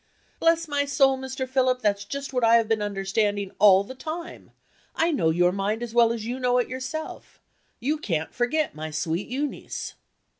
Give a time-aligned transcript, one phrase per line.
[0.39, 1.47] "Bless my soul, Mr.
[1.47, 4.49] Philip, that's just what I have been understanding all the time!
[4.95, 7.39] I know your mind as well as you know it yourself.
[7.79, 9.93] You can't forget my sweet Euneece."